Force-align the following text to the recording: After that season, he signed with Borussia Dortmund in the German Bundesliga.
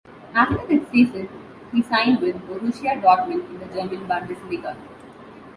After 0.33 0.65
that 0.65 0.91
season, 0.91 1.29
he 1.71 1.83
signed 1.83 2.21
with 2.21 2.35
Borussia 2.47 2.99
Dortmund 2.99 3.47
in 3.51 3.59
the 3.59 3.65
German 3.65 4.07
Bundesliga. 4.07 4.75